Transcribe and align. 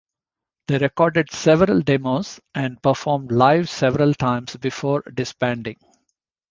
They 0.67 0.79
recorded 0.79 1.29
several 1.31 1.81
demos 1.81 2.39
and 2.55 2.81
performed 2.81 3.31
live 3.31 3.69
several 3.69 4.15
times 4.15 4.55
before 4.55 5.01
disbanding. 5.13 5.77